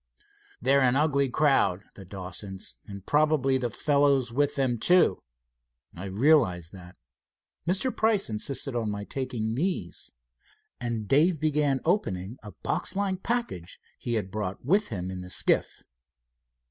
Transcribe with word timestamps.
"They're 0.59 0.81
an 0.81 0.95
ugly 0.95 1.29
crowd 1.29 1.83
the 1.93 2.03
Dawsons, 2.05 2.73
and 2.87 3.05
probably 3.05 3.59
the 3.59 3.69
fellows 3.69 4.33
with 4.33 4.55
them, 4.55 4.79
too." 4.79 5.21
"I 5.95 6.05
realize 6.05 6.71
that. 6.71 6.97
Mr. 7.67 7.95
Price 7.95 8.27
insisted 8.27 8.75
on 8.75 8.89
my 8.89 9.03
taking 9.03 9.53
these," 9.53 10.11
and 10.79 11.07
Dave 11.07 11.39
began 11.39 11.81
opening 11.85 12.37
a 12.41 12.51
boxlike 12.51 13.21
package 13.21 13.79
he 13.95 14.15
had 14.15 14.31
brought 14.31 14.65
with 14.65 14.87
him 14.87 15.11
in 15.11 15.21
the 15.21 15.29
skiff. 15.29 15.83